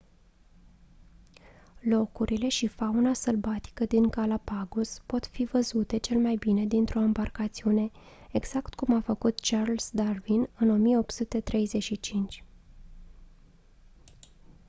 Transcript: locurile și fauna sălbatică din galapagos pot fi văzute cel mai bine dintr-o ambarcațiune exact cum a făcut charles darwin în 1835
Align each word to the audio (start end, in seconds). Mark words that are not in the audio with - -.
locurile 1.79 2.47
și 2.49 2.67
fauna 2.67 3.13
sălbatică 3.13 3.85
din 3.85 4.07
galapagos 4.09 4.99
pot 5.05 5.25
fi 5.25 5.43
văzute 5.45 5.97
cel 5.97 6.17
mai 6.19 6.35
bine 6.35 6.65
dintr-o 6.65 6.99
ambarcațiune 6.99 7.91
exact 8.31 8.73
cum 8.75 8.95
a 8.95 9.01
făcut 9.01 9.39
charles 9.39 9.89
darwin 9.93 10.49
în 10.57 10.69
1835 10.69 12.43